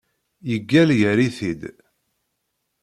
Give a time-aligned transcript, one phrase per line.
[0.49, 1.61] Yeggal yerr-it-id.